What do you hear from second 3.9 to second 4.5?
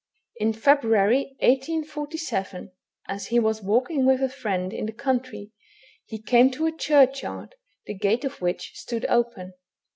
with a